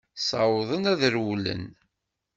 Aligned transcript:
Ssawḍen 0.19 0.83
ad 0.91 1.01
rewlen. 1.13 1.63